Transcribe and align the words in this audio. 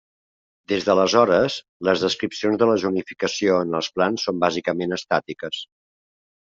Des 0.71 0.87
d'aleshores, 0.87 1.57
les 1.91 2.07
descripcions 2.07 2.63
de 2.63 2.69
la 2.71 2.79
zonificació 2.87 3.61
en 3.69 3.81
els 3.83 3.93
plans 3.99 4.29
són 4.31 4.45
bàsicament 4.49 5.01
estàtiques. 5.03 5.67